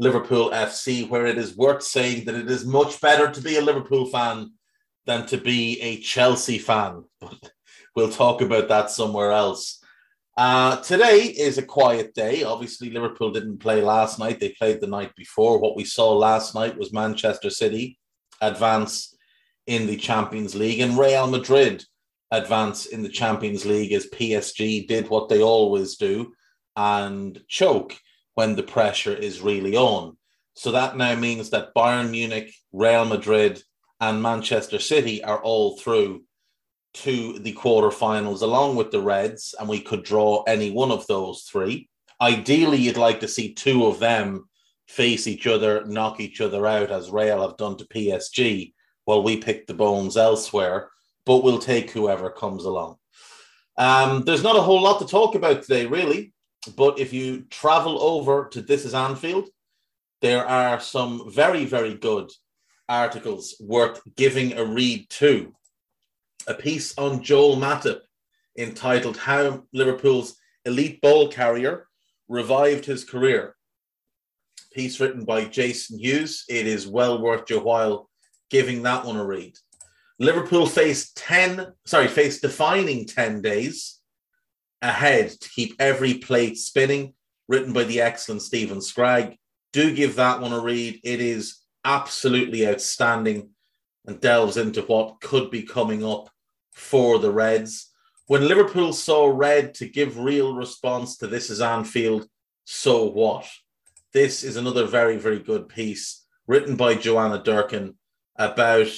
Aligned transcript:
Liverpool 0.00 0.50
FC, 0.50 1.06
where 1.06 1.26
it 1.26 1.36
is 1.36 1.58
worth 1.58 1.82
saying 1.82 2.24
that 2.24 2.34
it 2.34 2.50
is 2.50 2.64
much 2.64 2.98
better 3.02 3.30
to 3.30 3.40
be 3.42 3.58
a 3.58 3.62
Liverpool 3.62 4.06
fan 4.06 4.50
than 5.04 5.26
to 5.26 5.36
be 5.36 5.78
a 5.80 5.98
Chelsea 6.00 6.58
fan. 6.58 7.04
But 7.92 8.04
we'll 8.04 8.10
talk 8.10 8.40
about 8.40 8.68
that 8.68 8.90
somewhere 8.90 9.32
else. 9.32 9.84
Uh, 10.36 10.76
today 10.76 11.24
is 11.24 11.58
a 11.58 11.62
quiet 11.62 12.14
day. 12.14 12.44
Obviously, 12.44 12.88
Liverpool 12.88 13.32
didn't 13.32 13.58
play 13.58 13.82
last 13.82 14.18
night. 14.18 14.40
They 14.40 14.50
played 14.50 14.80
the 14.80 14.86
night 14.86 15.14
before. 15.16 15.58
What 15.58 15.76
we 15.76 15.84
saw 15.84 16.12
last 16.12 16.54
night 16.54 16.78
was 16.78 16.92
Manchester 16.92 17.50
City 17.50 17.98
advance 18.40 19.14
in 19.66 19.86
the 19.86 19.96
Champions 19.96 20.54
League 20.54 20.80
and 20.80 20.96
Real 20.96 21.26
Madrid 21.26 21.84
advance 22.30 22.86
in 22.86 23.02
the 23.02 23.08
Champions 23.08 23.66
League 23.66 23.92
as 23.92 24.06
PSG 24.06 24.86
did 24.86 25.10
what 25.10 25.28
they 25.28 25.42
always 25.42 25.96
do 25.96 26.32
and 26.76 27.42
choke 27.48 27.98
when 28.34 28.56
the 28.56 28.62
pressure 28.62 29.14
is 29.14 29.40
really 29.40 29.76
on. 29.76 30.16
So 30.54 30.72
that 30.72 30.96
now 30.96 31.14
means 31.14 31.50
that 31.50 31.74
Bayern 31.74 32.10
Munich, 32.10 32.52
Real 32.72 33.04
Madrid, 33.04 33.62
and 34.00 34.22
Manchester 34.22 34.78
City 34.78 35.22
are 35.22 35.42
all 35.42 35.76
through 35.78 36.24
to 36.92 37.38
the 37.38 37.52
quarterfinals 37.52 38.42
along 38.42 38.76
with 38.76 38.90
the 38.90 39.00
Reds, 39.00 39.54
and 39.58 39.68
we 39.68 39.80
could 39.80 40.02
draw 40.02 40.42
any 40.44 40.70
one 40.70 40.90
of 40.90 41.06
those 41.06 41.42
three. 41.42 41.88
Ideally, 42.20 42.78
you'd 42.78 42.96
like 42.96 43.20
to 43.20 43.28
see 43.28 43.54
two 43.54 43.86
of 43.86 44.00
them 44.00 44.48
face 44.88 45.26
each 45.26 45.46
other, 45.46 45.84
knock 45.86 46.20
each 46.20 46.40
other 46.40 46.66
out, 46.66 46.90
as 46.90 47.10
Real 47.10 47.42
have 47.42 47.56
done 47.56 47.76
to 47.76 47.84
PSG, 47.84 48.72
while 49.04 49.22
we 49.22 49.36
pick 49.36 49.66
the 49.66 49.74
bones 49.74 50.16
elsewhere 50.16 50.90
but 51.30 51.44
we'll 51.44 51.58
take 51.58 51.90
whoever 51.90 52.30
comes 52.30 52.64
along. 52.64 52.96
Um, 53.76 54.24
there's 54.24 54.42
not 54.42 54.56
a 54.56 54.62
whole 54.62 54.82
lot 54.82 54.98
to 55.00 55.06
talk 55.06 55.34
about 55.34 55.62
today, 55.62 55.86
really. 55.86 56.32
But 56.76 56.98
if 56.98 57.12
you 57.12 57.42
travel 57.50 58.02
over 58.02 58.46
to 58.52 58.60
This 58.60 58.84
is 58.84 58.94
Anfield, 58.94 59.48
there 60.20 60.46
are 60.46 60.78
some 60.80 61.30
very, 61.32 61.64
very 61.64 61.94
good 61.94 62.30
articles 62.88 63.54
worth 63.60 64.00
giving 64.16 64.52
a 64.52 64.64
read 64.64 65.08
to. 65.10 65.54
A 66.46 66.54
piece 66.54 66.96
on 66.98 67.22
Joel 67.22 67.56
Matip 67.56 68.00
entitled 68.58 69.16
How 69.16 69.62
Liverpool's 69.72 70.36
Elite 70.66 71.00
Ball 71.00 71.28
Carrier 71.28 71.86
Revived 72.28 72.84
His 72.84 73.04
Career. 73.04 73.56
Piece 74.72 75.00
written 75.00 75.24
by 75.24 75.44
Jason 75.46 75.98
Hughes. 75.98 76.44
It 76.48 76.66
is 76.66 76.86
well 76.86 77.22
worth 77.22 77.48
your 77.48 77.62
while 77.62 78.10
giving 78.50 78.82
that 78.82 79.04
one 79.04 79.16
a 79.16 79.24
read. 79.24 79.56
Liverpool 80.18 80.66
face 80.66 81.12
10, 81.14 81.72
sorry, 81.86 82.08
face 82.08 82.40
defining 82.40 83.06
10 83.06 83.40
days 83.40 83.99
ahead 84.82 85.30
to 85.30 85.48
keep 85.50 85.74
every 85.78 86.14
plate 86.14 86.56
spinning, 86.56 87.14
written 87.48 87.72
by 87.72 87.84
the 87.84 88.00
excellent 88.00 88.42
Steven 88.42 88.80
Scragg. 88.80 89.36
Do 89.72 89.94
give 89.94 90.16
that 90.16 90.40
one 90.40 90.52
a 90.52 90.60
read. 90.60 91.00
It 91.04 91.20
is 91.20 91.60
absolutely 91.84 92.66
outstanding 92.66 93.50
and 94.06 94.20
delves 94.20 94.56
into 94.56 94.82
what 94.82 95.20
could 95.20 95.50
be 95.50 95.62
coming 95.62 96.04
up 96.04 96.30
for 96.72 97.18
the 97.18 97.30
Reds. 97.30 97.90
When 98.26 98.46
Liverpool 98.46 98.92
saw 98.92 99.26
red 99.26 99.74
to 99.74 99.88
give 99.88 100.18
real 100.18 100.54
response 100.54 101.16
to 101.18 101.26
this 101.26 101.50
is 101.50 101.60
Anfield, 101.60 102.28
so 102.64 103.04
what? 103.04 103.48
This 104.12 104.44
is 104.44 104.56
another 104.56 104.86
very, 104.86 105.16
very 105.16 105.40
good 105.40 105.68
piece 105.68 106.24
written 106.46 106.76
by 106.76 106.94
Joanna 106.94 107.42
Durkin 107.42 107.94
about 108.36 108.88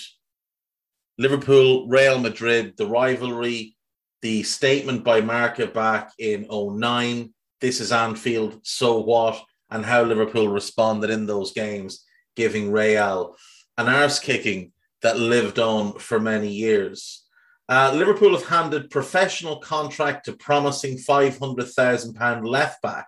Liverpool, 1.18 1.88
Real 1.88 2.18
Madrid, 2.18 2.76
the 2.76 2.86
rivalry, 2.86 3.76
the 4.22 4.42
statement 4.44 5.04
by 5.04 5.20
Marca 5.20 5.66
back 5.66 6.12
in 6.18 6.46
09, 6.48 7.34
this 7.60 7.80
is 7.80 7.92
Anfield, 7.92 8.60
so 8.62 9.00
what, 9.00 9.42
and 9.70 9.84
how 9.84 10.02
Liverpool 10.02 10.48
responded 10.48 11.10
in 11.10 11.26
those 11.26 11.52
games, 11.52 12.04
giving 12.36 12.72
Real 12.72 13.36
an 13.76 13.88
arse 13.88 14.20
kicking 14.20 14.72
that 15.02 15.18
lived 15.18 15.58
on 15.58 15.98
for 15.98 16.20
many 16.20 16.48
years. 16.48 17.24
Uh, 17.68 17.92
Liverpool 17.94 18.36
have 18.36 18.46
handed 18.46 18.90
professional 18.90 19.56
contract 19.56 20.26
to 20.26 20.36
promising 20.36 20.96
£500,000 20.96 22.46
left 22.46 22.82
back. 22.82 23.06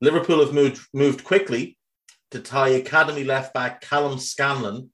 Liverpool 0.00 0.40
have 0.40 0.54
moved, 0.54 0.80
moved 0.92 1.24
quickly 1.24 1.78
to 2.30 2.40
tie 2.40 2.68
academy 2.68 3.22
left 3.22 3.54
back 3.54 3.80
Calum 3.80 4.18
Scanlon 4.18 4.90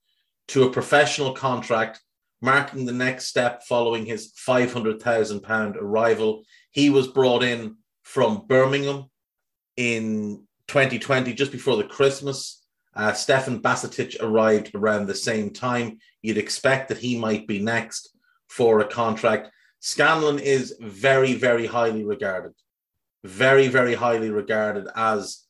to 0.48 0.65
a 0.65 0.71
professional 0.71 1.32
contract 1.32 2.00
marking 2.42 2.84
the 2.84 2.92
next 2.92 3.26
step 3.26 3.62
following 3.62 4.04
his 4.04 4.32
£500,000 4.47 5.76
arrival. 5.76 6.42
He 6.72 6.91
was 6.91 7.06
brought 7.06 7.44
in 7.44 7.76
from 8.03 8.47
Birmingham 8.48 9.04
in 9.76 10.44
2020, 10.66 11.32
just 11.34 11.53
before 11.53 11.76
the 11.76 11.84
Christmas. 11.84 12.64
Uh, 12.94 13.12
Stefan 13.12 13.62
Bajcetic 13.62 14.20
arrived 14.20 14.75
around 14.75 15.06
the 15.06 15.14
same 15.14 15.50
time. 15.50 15.98
You'd 16.20 16.36
expect 16.36 16.88
that 16.88 16.98
he 16.98 17.16
might 17.16 17.47
be 17.47 17.60
next 17.60 18.14
for 18.48 18.80
a 18.80 18.88
contract. 18.88 19.48
Scanlon 19.80 20.38
is 20.38 20.76
very, 20.80 21.34
very 21.34 21.66
highly 21.66 22.04
regarded, 22.04 22.53
very, 23.24 23.69
very 23.69 23.94
highly 23.94 24.30
regarded 24.30 24.88
as 24.94 25.44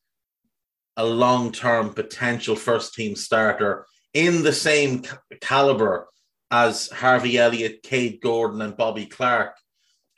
a 0.96 1.04
long 1.04 1.52
term 1.52 1.94
potential 1.94 2.54
first 2.54 2.94
team 2.94 3.16
starter 3.16 3.86
in 4.14 4.42
the 4.42 4.52
same 4.52 5.02
caliber 5.40 6.08
as 6.52 6.90
Harvey 6.90 7.38
Elliott, 7.38 7.82
Kaide 7.82 8.20
Gordon, 8.20 8.60
and 8.60 8.76
Bobby 8.76 9.06
Clark, 9.06 9.56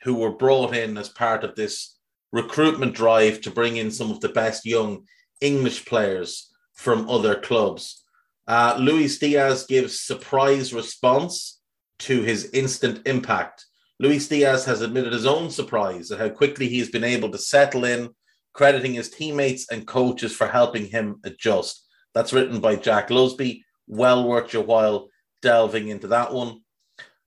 who 0.03 0.15
were 0.15 0.35
brought 0.35 0.75
in 0.75 0.97
as 0.97 1.07
part 1.07 1.45
of 1.45 1.55
this 1.55 1.97
recruitment 2.33 2.93
drive 2.93 3.39
to 3.41 3.49
bring 3.49 3.77
in 3.77 3.89
some 3.89 4.11
of 4.11 4.19
the 4.19 4.29
best 4.29 4.65
young 4.65 5.05
English 5.39 5.85
players 5.85 6.51
from 6.73 7.09
other 7.09 7.35
clubs. 7.35 8.03
Uh, 8.47 8.75
Luis 8.77 9.17
Diaz 9.17 9.65
gives 9.65 10.01
surprise 10.01 10.73
response 10.73 11.61
to 11.99 12.21
his 12.21 12.49
instant 12.51 13.07
impact. 13.07 13.65
Luis 14.01 14.27
Diaz 14.27 14.65
has 14.65 14.81
admitted 14.81 15.13
his 15.13 15.25
own 15.25 15.49
surprise 15.49 16.11
at 16.11 16.19
how 16.19 16.27
quickly 16.27 16.67
he's 16.67 16.91
been 16.91 17.05
able 17.05 17.31
to 17.31 17.37
settle 17.37 17.85
in, 17.85 18.09
crediting 18.51 18.93
his 18.95 19.09
teammates 19.09 19.71
and 19.71 19.87
coaches 19.87 20.35
for 20.35 20.47
helping 20.47 20.85
him 20.85 21.21
adjust. 21.23 21.85
That's 22.13 22.33
written 22.33 22.59
by 22.59 22.75
Jack 22.75 23.07
Lusby. 23.07 23.61
Well 23.87 24.27
worth 24.27 24.51
your 24.51 24.63
while 24.63 25.07
delving 25.45 25.89
into 25.89 26.07
that 26.07 26.33
one. 26.33 26.61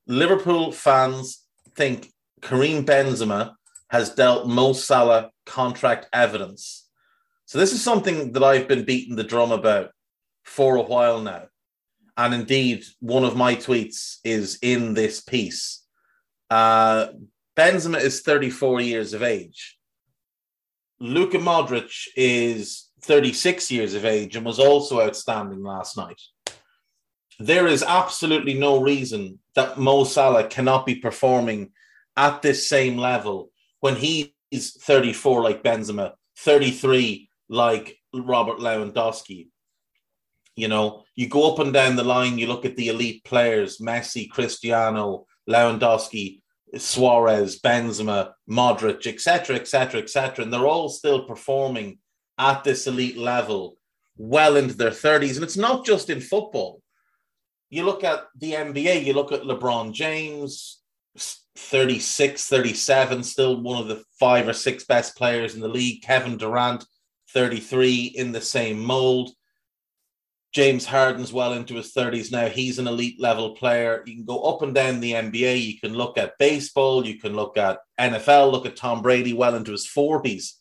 Liverpool 0.09 0.73
fans 0.73 1.45
think 1.77 2.13
Karim 2.43 2.85
Benzema 2.85 3.55
has 3.91 4.13
dealt 4.13 4.49
Mo 4.49 4.73
Salah 4.73 5.31
contract 5.47 6.09
evidence. 6.13 6.89
So 7.47 7.59
this 7.59 7.73
is 7.73 7.81
something 7.81 8.33
that 8.33 8.43
I've 8.43 8.67
been 8.67 8.85
beating 8.85 9.15
the 9.15 9.23
drum 9.23 9.53
about 9.53 9.93
for 10.45 10.75
a 10.75 10.83
while 10.83 11.21
now. 11.21 11.45
And 12.17 12.35
indeed, 12.35 12.85
one 12.99 13.25
of 13.25 13.37
my 13.37 13.55
tweets 13.55 14.17
is 14.25 14.59
in 14.63 14.95
this 14.95 15.21
piece. 15.21 15.85
Uh, 16.51 17.09
Benzema 17.57 18.01
is 18.01 18.23
34 18.23 18.81
years 18.81 19.15
of 19.15 19.23
age. 19.23 19.79
Luka 20.99 21.39
Modric 21.39 22.09
is 22.17 22.89
36 23.03 23.71
years 23.71 23.95
of 23.95 24.05
age 24.05 24.35
and 24.35 24.45
was 24.45 24.59
also 24.59 25.01
outstanding 25.01 25.63
last 25.63 25.97
night 25.97 26.21
there 27.39 27.67
is 27.67 27.83
absolutely 27.83 28.55
no 28.55 28.81
reason 28.81 29.39
that 29.55 29.79
Mo 29.79 30.05
Salah 30.05 30.49
cannot 30.49 30.85
be 30.85 30.97
performing 30.97 31.73
at 32.17 32.43
this 32.43 32.69
same 32.69 32.97
level 32.97 33.51
when 33.81 33.95
he's 33.95 34.33
34 34.53 35.43
like 35.43 35.63
Benzema, 35.63 36.13
33 36.39 37.29
like 37.49 37.97
Robert 38.13 38.59
Lewandowski. 38.59 39.49
You 40.57 40.67
know, 40.67 41.05
you 41.15 41.29
go 41.29 41.53
up 41.53 41.61
and 41.61 41.73
down 41.73 41.95
the 41.95 42.03
line, 42.03 42.39
you 42.39 42.49
look 42.49 42.65
at 42.65 42.77
the 42.77 42.89
elite 42.89 43.23
players 43.25 43.79
Messi, 43.79 44.29
Cristiano, 44.29 45.27
Lewandowski, 45.49 46.41
Suarez, 46.77 47.61
Benzema, 47.61 48.33
Modric, 48.51 49.07
etc., 49.07 49.55
etc., 49.57 50.01
etc., 50.01 50.45
and 50.45 50.53
they're 50.53 50.67
all 50.67 50.89
still 50.89 51.25
performing 51.25 51.99
at 52.39 52.65
this 52.65 52.89
elite 52.89 53.17
level 53.17 53.77
well 54.17 54.57
into 54.57 54.75
their 54.75 54.91
30s. 54.91 55.37
And 55.37 55.45
it's 55.45 55.57
not 55.57 55.87
just 55.87 56.11
in 56.11 56.21
football. 56.21 56.83
You 57.71 57.85
look 57.85 58.05
at 58.05 58.25
the 58.37 58.53
NBA, 58.53 59.05
you 59.05 59.13
look 59.13 59.33
at 59.33 59.43
LeBron 59.43 59.93
James, 59.93 60.81
36, 61.57 62.49
37, 62.49 63.23
still 63.23 63.61
one 63.61 63.81
of 63.81 63.89
the 63.89 64.03
five 64.19 64.49
or 64.49 64.53
six 64.53 64.85
best 64.85 65.17
players 65.17 65.55
in 65.55 65.61
the 65.61 65.69
league. 65.69 66.03
Kevin 66.03 66.37
Durant, 66.37 66.85
33, 67.35 68.13
in 68.17 68.33
the 68.33 68.41
same 68.41 68.79
mold. 68.79 69.31
James 70.55 70.87
Harden's 70.87 71.33
well 71.33 71.53
into 71.53 71.75
his 71.75 71.93
30s 71.93 72.33
now. 72.33 72.49
He's 72.49 72.79
an 72.79 72.87
elite 72.87 73.21
level 73.21 73.55
player. 73.55 74.03
You 74.07 74.15
can 74.15 74.25
go 74.25 74.43
up 74.45 74.63
and 74.63 74.75
down 74.75 75.01
the 75.01 75.13
NBA. 75.13 75.61
You 75.61 75.79
can 75.79 75.93
look 75.93 76.17
at 76.17 76.39
baseball. 76.39 77.07
You 77.07 77.19
can 77.19 77.35
look 77.35 77.59
at 77.59 77.81
NFL. 78.01 78.51
Look 78.51 78.65
at 78.65 78.77
Tom 78.77 79.03
Brady 79.03 79.35
well 79.35 79.55
into 79.57 79.73
his 79.73 79.87
40s, 79.87 80.55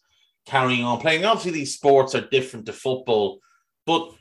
carrying 0.46 0.84
on 0.84 1.00
playing. 1.00 1.24
Obviously, 1.24 1.52
these 1.52 1.74
sports 1.74 2.16
are 2.16 2.22
different 2.22 2.66
to 2.66 2.74
football, 2.74 3.40
but 3.86 4.12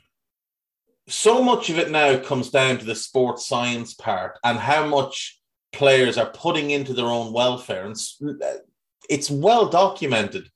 so 1.07 1.41
much 1.41 1.69
of 1.69 1.77
it 1.77 1.89
now 1.89 2.17
comes 2.19 2.49
down 2.49 2.77
to 2.77 2.85
the 2.85 2.95
sports 2.95 3.47
science 3.47 3.93
part 3.93 4.37
and 4.43 4.59
how 4.59 4.85
much 4.85 5.39
players 5.71 6.17
are 6.17 6.29
putting 6.31 6.71
into 6.71 6.93
their 6.93 7.05
own 7.05 7.31
welfare. 7.33 7.85
And 7.85 7.95
uh, 8.43 8.53
it's 9.09 9.31
well 9.31 9.69
documented 9.69 10.49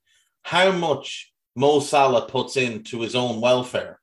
how 0.44 0.72
much 0.72 1.32
Mo 1.56 1.80
Salah 1.80 2.28
puts 2.28 2.58
into 2.58 3.02
his 3.02 3.16
own 3.16 3.40
welfare, 3.40 4.00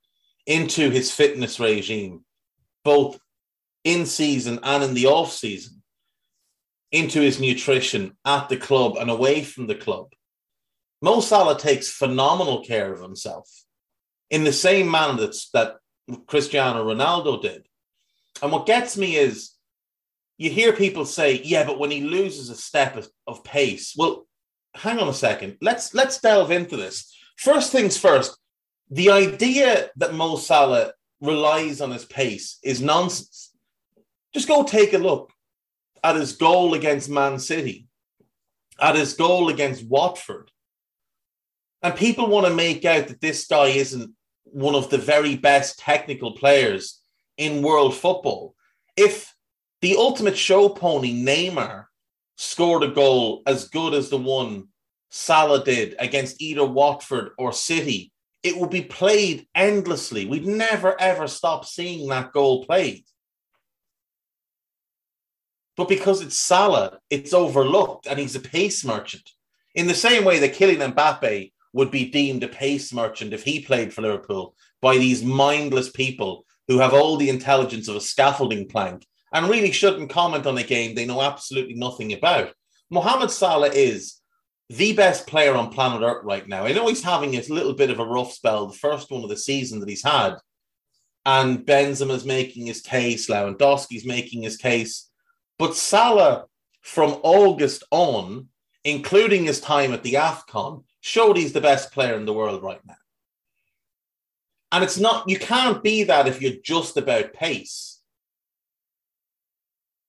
into 0.46 0.90
his 0.90 1.10
fitness 1.10 1.60
regime, 1.60 2.24
both 2.84 3.18
in 3.84 4.06
season 4.06 4.60
and 4.62 4.82
in 4.82 4.94
the 4.94 5.06
off 5.06 5.32
season, 5.32 5.82
into 6.92 7.20
his 7.20 7.40
nutrition 7.40 8.16
at 8.24 8.48
the 8.48 8.56
club 8.56 8.96
and 8.96 9.10
away 9.10 9.42
from 9.42 9.66
the 9.66 9.74
club. 9.74 10.12
Mo 11.02 11.20
Salah 11.20 11.58
takes 11.58 11.90
phenomenal 11.90 12.64
care 12.64 12.92
of 12.92 13.00
himself 13.00 13.48
in 14.30 14.44
the 14.44 14.52
same 14.52 14.90
manner 14.90 15.20
that's, 15.20 15.50
that 15.50 15.76
Cristiano 16.26 16.84
Ronaldo 16.84 17.40
did. 17.42 17.66
And 18.42 18.52
what 18.52 18.66
gets 18.66 18.96
me 18.96 19.16
is 19.16 19.52
you 20.36 20.50
hear 20.50 20.72
people 20.72 21.04
say, 21.04 21.40
yeah, 21.42 21.64
but 21.64 21.78
when 21.78 21.90
he 21.90 22.00
loses 22.00 22.48
a 22.48 22.54
step 22.54 22.96
of, 22.96 23.08
of 23.26 23.44
pace, 23.44 23.94
well, 23.96 24.26
hang 24.74 24.98
on 24.98 25.08
a 25.08 25.14
second. 25.14 25.56
Let's 25.60 25.94
let's 25.94 26.20
delve 26.20 26.50
into 26.50 26.76
this. 26.76 27.12
First 27.36 27.72
things 27.72 27.96
first, 27.96 28.38
the 28.90 29.10
idea 29.10 29.90
that 29.96 30.14
Mo 30.14 30.36
Salah 30.36 30.92
relies 31.20 31.80
on 31.80 31.90
his 31.90 32.04
pace 32.04 32.58
is 32.62 32.80
nonsense. 32.80 33.52
Just 34.32 34.48
go 34.48 34.62
take 34.62 34.92
a 34.92 34.98
look 34.98 35.32
at 36.04 36.16
his 36.16 36.32
goal 36.32 36.74
against 36.74 37.10
Man 37.10 37.38
City, 37.38 37.86
at 38.80 38.94
his 38.94 39.14
goal 39.14 39.48
against 39.48 39.84
Watford. 39.86 40.50
And 41.82 41.94
people 41.94 42.28
want 42.28 42.46
to 42.46 42.54
make 42.54 42.84
out 42.84 43.08
that 43.08 43.20
this 43.20 43.46
guy 43.46 43.68
isn't 43.68 44.12
one 44.52 44.74
of 44.74 44.90
the 44.90 44.98
very 44.98 45.36
best 45.36 45.78
technical 45.78 46.32
players 46.32 47.00
in 47.36 47.62
world 47.62 47.94
football. 47.94 48.54
If 48.96 49.34
the 49.80 49.96
ultimate 49.96 50.36
show 50.36 50.68
pony, 50.68 51.12
Neymar, 51.24 51.84
scored 52.36 52.82
a 52.82 52.88
goal 52.88 53.42
as 53.46 53.68
good 53.68 53.94
as 53.94 54.10
the 54.10 54.18
one 54.18 54.68
Salah 55.10 55.64
did 55.64 55.96
against 55.98 56.40
either 56.40 56.64
Watford 56.64 57.30
or 57.38 57.52
City, 57.52 58.12
it 58.42 58.56
would 58.56 58.70
be 58.70 58.82
played 58.82 59.46
endlessly. 59.54 60.26
We'd 60.26 60.46
never 60.46 61.00
ever 61.00 61.26
stop 61.26 61.64
seeing 61.64 62.08
that 62.08 62.32
goal 62.32 62.64
played. 62.64 63.04
But 65.76 65.88
because 65.88 66.22
it's 66.22 66.36
Salah, 66.36 66.98
it's 67.08 67.32
overlooked 67.32 68.06
and 68.06 68.18
he's 68.18 68.36
a 68.36 68.40
pace 68.40 68.84
merchant. 68.84 69.30
In 69.74 69.86
the 69.86 69.94
same 69.94 70.24
way 70.24 70.40
that 70.40 70.54
Kylian 70.54 70.92
Mbappe 70.92 71.52
would 71.72 71.90
be 71.90 72.10
deemed 72.10 72.42
a 72.42 72.48
pace 72.48 72.92
merchant 72.92 73.32
if 73.32 73.44
he 73.44 73.60
played 73.60 73.92
for 73.92 74.02
Liverpool 74.02 74.54
by 74.80 74.96
these 74.96 75.22
mindless 75.22 75.90
people 75.90 76.44
who 76.66 76.78
have 76.78 76.94
all 76.94 77.16
the 77.16 77.30
intelligence 77.30 77.88
of 77.88 77.96
a 77.96 78.00
scaffolding 78.00 78.68
plank 78.68 79.06
and 79.32 79.48
really 79.48 79.72
shouldn't 79.72 80.10
comment 80.10 80.46
on 80.46 80.56
a 80.58 80.62
game 80.62 80.94
they 80.94 81.06
know 81.06 81.22
absolutely 81.22 81.74
nothing 81.74 82.12
about. 82.12 82.52
Mohamed 82.90 83.30
Salah 83.30 83.70
is 83.70 84.20
the 84.70 84.92
best 84.94 85.26
player 85.26 85.54
on 85.54 85.70
planet 85.70 86.02
Earth 86.02 86.24
right 86.24 86.46
now. 86.46 86.64
I 86.64 86.72
know 86.72 86.88
he's 86.88 87.02
having 87.02 87.34
a 87.34 87.42
little 87.48 87.74
bit 87.74 87.90
of 87.90 88.00
a 88.00 88.04
rough 88.04 88.32
spell, 88.32 88.66
the 88.66 88.76
first 88.76 89.10
one 89.10 89.22
of 89.22 89.30
the 89.30 89.36
season 89.36 89.80
that 89.80 89.88
he's 89.88 90.04
had. 90.04 90.36
And 91.24 91.66
Benzema's 91.66 92.24
making 92.24 92.66
his 92.66 92.80
case, 92.80 93.28
Lewandowski's 93.28 94.06
making 94.06 94.42
his 94.42 94.56
case. 94.56 95.10
But 95.58 95.74
Salah, 95.74 96.46
from 96.82 97.18
August 97.22 97.84
on, 97.90 98.48
including 98.84 99.44
his 99.44 99.60
time 99.60 99.92
at 99.92 100.02
the 100.02 100.14
AFCON, 100.14 100.84
showed 101.00 101.36
he's 101.36 101.52
the 101.52 101.60
best 101.60 101.92
player 101.92 102.14
in 102.14 102.24
the 102.24 102.32
world 102.32 102.62
right 102.62 102.80
now. 102.86 102.94
And 104.72 104.84
it's 104.84 104.98
not, 104.98 105.28
you 105.28 105.38
can't 105.38 105.82
be 105.82 106.04
that 106.04 106.28
if 106.28 106.42
you're 106.42 106.60
just 106.62 106.96
about 106.96 107.32
pace. 107.32 108.00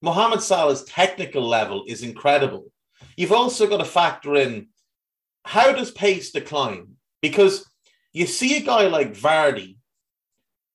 Mohamed 0.02 0.42
Salah's 0.42 0.84
technical 0.84 1.42
level 1.42 1.84
is 1.86 2.02
incredible. 2.02 2.70
You've 3.16 3.32
also 3.32 3.66
got 3.66 3.78
to 3.78 3.84
factor 3.84 4.36
in 4.36 4.68
how 5.44 5.72
does 5.72 5.90
pace 5.90 6.32
decline? 6.32 6.96
Because 7.22 7.66
you 8.12 8.26
see 8.26 8.56
a 8.56 8.60
guy 8.60 8.86
like 8.88 9.14
Vardy, 9.14 9.76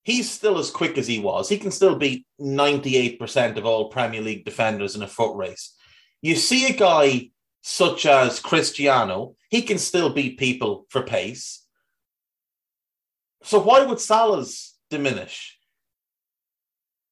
he's 0.04 0.30
still 0.30 0.58
as 0.58 0.72
quick 0.72 0.98
as 0.98 1.08
he 1.08 1.20
was. 1.20 1.50
He 1.50 1.58
can 1.58 1.72
still 1.72 1.96
beat 1.96 2.26
98% 2.40 3.58
of 3.58 3.66
all 3.66 3.90
Premier 3.90 4.22
League 4.22 4.46
defenders 4.46 4.96
in 4.96 5.04
a 5.04 5.08
foot 5.08 5.36
race. 5.36 5.76
You 6.22 6.36
see 6.36 6.68
a 6.68 6.74
guy 6.74 7.30
such 7.68 8.06
as 8.06 8.40
Cristiano, 8.40 9.36
he 9.50 9.64
can 9.64 9.80
still 9.80 10.12
beat 10.12 10.38
people 10.38 10.86
for 10.90 11.02
pace. 11.02 11.66
So 13.42 13.60
why 13.60 13.84
would 13.84 14.00
Salah's 14.00 14.76
diminish? 14.92 15.58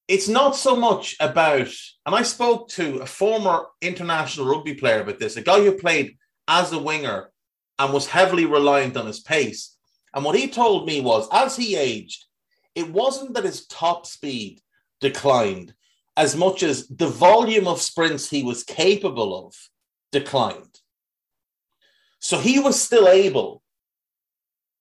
It's 0.08 0.28
not 0.28 0.56
so 0.56 0.76
much 0.76 1.16
about, 1.20 1.74
and 2.06 2.14
I 2.14 2.22
spoke 2.22 2.70
to 2.70 3.00
a 3.00 3.08
former 3.08 3.66
international 3.82 4.46
rugby 4.46 4.76
player 4.76 5.02
about 5.02 5.18
this, 5.18 5.38
a 5.38 5.42
guy 5.42 5.60
who 5.60 5.72
played 5.72 6.20
as 6.48 6.72
a 6.72 6.78
winger 6.78 7.32
and 7.80 7.92
was 7.92 8.06
heavily 8.06 8.46
reliant 8.46 8.96
on 8.96 9.08
his 9.08 9.22
pace. 9.22 9.76
And 10.14 10.24
what 10.24 10.38
he 10.38 10.48
told 10.48 10.86
me 10.86 11.02
was, 11.02 11.28
as 11.32 11.58
he 11.58 11.76
aged, 11.76 12.26
it 12.76 12.92
wasn't 12.92 13.34
that 13.34 13.46
his 13.46 13.66
top 13.66 14.06
speed 14.06 14.62
declined 15.02 15.74
as 16.16 16.36
much 16.36 16.62
as 16.62 16.88
the 16.90 17.07
volume 17.07 17.68
of 17.68 17.81
sprints 17.81 18.30
he 18.30 18.44
was 18.44 18.64
capable 18.64 19.48
of 19.48 19.56
declined. 20.14 20.80
So 22.20 22.40
he 22.40 22.60
was 22.60 22.82
still 22.82 23.10
able 23.10 23.62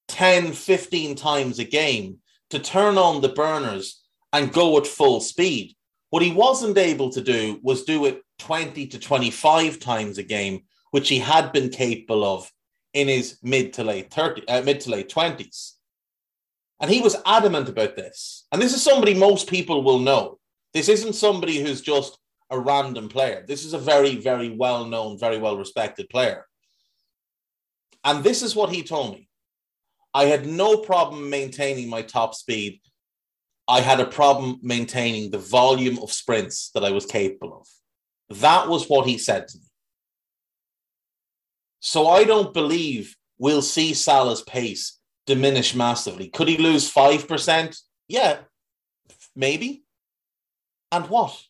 10, 0.06 0.52
15 0.52 1.16
times 1.16 1.58
a 1.58 1.64
game 1.64 2.18
to 2.50 2.60
turn 2.60 2.98
on 2.98 3.20
the 3.20 3.30
burners 3.30 4.04
and 4.32 4.52
go 4.52 4.78
at 4.78 4.86
full 4.86 5.20
speed. 5.20 5.74
What 6.10 6.22
he 6.22 6.32
wasn't 6.32 6.78
able 6.78 7.10
to 7.10 7.20
do 7.20 7.58
was 7.62 7.82
do 7.82 8.04
it 8.04 8.22
20 8.38 8.86
to 8.86 8.98
25 8.98 9.80
times 9.80 10.18
a 10.18 10.22
game, 10.22 10.62
which 10.90 11.08
he 11.08 11.18
had 11.18 11.50
been 11.50 11.70
capable 11.70 12.24
of 12.24 12.48
in 12.92 13.08
his 13.08 13.38
mid 13.42 13.72
to 13.72 13.84
late 13.84 14.12
30, 14.12 14.46
uh, 14.46 14.62
mid 14.62 14.80
to 14.80 14.90
late 14.90 15.08
20s. 15.08 15.72
And 16.80 16.90
he 16.90 17.00
was 17.00 17.16
adamant 17.24 17.68
about 17.68 17.96
this. 17.96 18.46
And 18.52 18.60
this 18.60 18.74
is 18.74 18.82
somebody 18.82 19.14
most 19.14 19.48
people 19.48 19.82
will 19.82 20.00
know. 20.00 20.38
This 20.74 20.88
isn't 20.88 21.14
somebody 21.14 21.60
who's 21.60 21.80
just 21.80 22.18
a 22.52 22.60
random 22.60 23.08
player. 23.08 23.44
This 23.48 23.64
is 23.64 23.72
a 23.72 23.78
very, 23.78 24.16
very 24.16 24.50
well 24.50 24.84
known, 24.84 25.18
very 25.18 25.38
well 25.38 25.56
respected 25.56 26.08
player. 26.10 26.46
And 28.04 28.22
this 28.22 28.42
is 28.42 28.54
what 28.54 28.70
he 28.70 28.82
told 28.82 29.14
me 29.14 29.28
I 30.14 30.26
had 30.26 30.46
no 30.46 30.76
problem 30.76 31.30
maintaining 31.30 31.88
my 31.88 32.02
top 32.02 32.34
speed. 32.34 32.80
I 33.66 33.80
had 33.80 34.00
a 34.00 34.06
problem 34.06 34.58
maintaining 34.62 35.30
the 35.30 35.38
volume 35.38 35.98
of 36.00 36.12
sprints 36.12 36.70
that 36.74 36.84
I 36.84 36.90
was 36.90 37.06
capable 37.06 37.58
of. 37.60 38.38
That 38.38 38.68
was 38.68 38.88
what 38.88 39.06
he 39.06 39.18
said 39.18 39.48
to 39.48 39.58
me. 39.58 39.64
So 41.80 42.08
I 42.08 42.24
don't 42.24 42.52
believe 42.52 43.16
we'll 43.38 43.62
see 43.62 43.94
Salah's 43.94 44.42
pace 44.42 44.98
diminish 45.26 45.74
massively. 45.74 46.28
Could 46.28 46.48
he 46.48 46.58
lose 46.58 46.92
5%? 46.92 47.80
Yeah, 48.08 48.38
maybe. 49.34 49.84
And 50.90 51.08
what? 51.08 51.42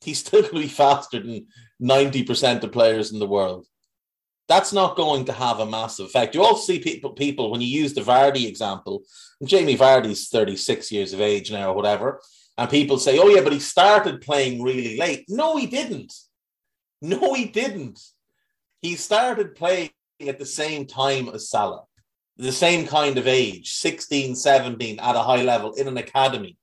He's 0.00 0.20
still 0.20 0.42
going 0.42 0.54
to 0.54 0.60
be 0.60 0.68
faster 0.68 1.20
than 1.20 1.46
90% 1.82 2.62
of 2.62 2.72
players 2.72 3.12
in 3.12 3.18
the 3.18 3.26
world. 3.26 3.66
That's 4.48 4.72
not 4.72 4.96
going 4.96 5.26
to 5.26 5.32
have 5.32 5.60
a 5.60 5.66
massive 5.66 6.06
effect. 6.06 6.34
You 6.34 6.42
also 6.42 6.72
see 6.72 6.78
people, 6.78 7.10
people 7.10 7.50
when 7.50 7.60
you 7.60 7.68
use 7.68 7.92
the 7.92 8.00
Vardy 8.00 8.46
example, 8.46 9.02
Jamie 9.44 9.76
Vardy's 9.76 10.28
36 10.28 10.90
years 10.90 11.12
of 11.12 11.20
age 11.20 11.52
now 11.52 11.70
or 11.70 11.76
whatever, 11.76 12.20
and 12.56 12.70
people 12.70 12.98
say, 12.98 13.18
oh, 13.18 13.28
yeah, 13.28 13.42
but 13.42 13.52
he 13.52 13.60
started 13.60 14.20
playing 14.20 14.62
really 14.62 14.96
late. 14.96 15.26
No, 15.28 15.56
he 15.56 15.66
didn't. 15.66 16.12
No, 17.00 17.34
he 17.34 17.44
didn't. 17.44 18.00
He 18.82 18.96
started 18.96 19.54
playing 19.54 19.90
at 20.26 20.38
the 20.38 20.46
same 20.46 20.86
time 20.86 21.28
as 21.28 21.48
Salah. 21.48 21.84
the 22.36 22.52
same 22.52 22.86
kind 22.86 23.18
of 23.18 23.26
age, 23.26 23.74
16, 23.74 24.34
17, 24.34 24.98
at 24.98 25.16
a 25.16 25.20
high 25.20 25.42
level 25.42 25.74
in 25.74 25.86
an 25.88 25.98
academy. 25.98 26.56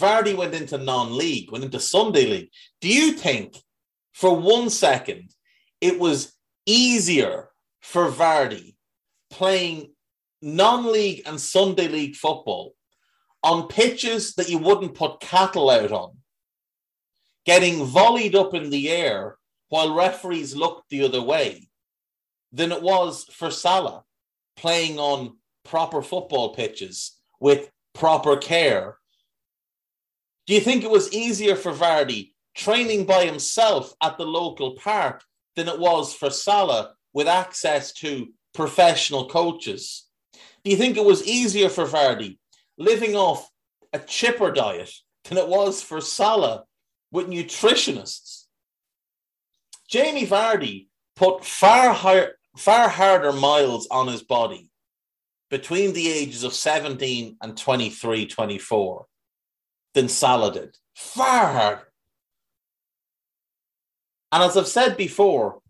Vardy 0.00 0.36
went 0.36 0.54
into 0.54 0.78
non 0.78 1.16
league, 1.16 1.52
went 1.52 1.64
into 1.64 1.78
Sunday 1.78 2.26
league. 2.26 2.50
Do 2.80 2.88
you 2.88 3.12
think 3.12 3.56
for 4.12 4.34
one 4.34 4.70
second 4.70 5.30
it 5.80 5.98
was 5.98 6.34
easier 6.66 7.50
for 7.80 8.10
Vardy 8.10 8.76
playing 9.30 9.92
non 10.42 10.90
league 10.90 11.22
and 11.26 11.40
Sunday 11.40 11.88
league 11.88 12.16
football 12.16 12.74
on 13.42 13.68
pitches 13.68 14.34
that 14.34 14.48
you 14.48 14.58
wouldn't 14.58 14.94
put 14.94 15.20
cattle 15.20 15.70
out 15.70 15.92
on, 15.92 16.10
getting 17.46 17.86
volleyed 17.86 18.34
up 18.34 18.54
in 18.54 18.70
the 18.70 18.90
air 18.90 19.36
while 19.68 19.94
referees 19.94 20.54
looked 20.54 20.90
the 20.90 21.04
other 21.04 21.22
way, 21.22 21.68
than 22.52 22.72
it 22.72 22.82
was 22.82 23.24
for 23.32 23.50
Salah 23.50 24.04
playing 24.56 24.98
on 24.98 25.36
proper 25.64 26.02
football 26.02 26.54
pitches 26.54 27.16
with 27.40 27.70
proper 27.94 28.36
care. 28.36 28.96
Do 30.50 30.56
you 30.56 30.62
think 30.62 30.82
it 30.82 30.90
was 30.90 31.12
easier 31.12 31.54
for 31.54 31.72
Vardy 31.72 32.32
training 32.56 33.06
by 33.06 33.24
himself 33.24 33.94
at 34.02 34.18
the 34.18 34.26
local 34.26 34.74
park 34.74 35.22
than 35.54 35.68
it 35.68 35.78
was 35.78 36.12
for 36.12 36.28
Salah 36.28 36.94
with 37.12 37.28
access 37.28 37.92
to 38.00 38.26
professional 38.52 39.28
coaches? 39.28 40.08
Do 40.64 40.72
you 40.72 40.76
think 40.76 40.96
it 40.96 41.04
was 41.04 41.24
easier 41.24 41.68
for 41.68 41.84
Vardy 41.84 42.38
living 42.78 43.14
off 43.14 43.48
a 43.92 44.00
chipper 44.00 44.50
diet 44.50 44.90
than 45.26 45.38
it 45.38 45.46
was 45.46 45.84
for 45.84 46.00
Salah 46.00 46.64
with 47.12 47.28
nutritionists? 47.28 48.46
Jamie 49.88 50.26
Vardy 50.26 50.88
put 51.14 51.44
far 51.44 51.92
higher, 51.92 52.32
far 52.56 52.88
harder 52.88 53.32
miles 53.32 53.86
on 53.88 54.08
his 54.08 54.24
body 54.24 54.72
between 55.48 55.92
the 55.92 56.10
ages 56.10 56.42
of 56.42 56.54
17 56.54 57.36
and 57.40 57.56
23, 57.56 58.26
24 58.26 59.06
than 59.94 60.08
Salah 60.08 60.52
did. 60.52 60.76
Far. 60.94 61.88
And 64.32 64.42
as 64.42 64.56
I've 64.56 64.68
said 64.68 64.96
before, 64.96 65.60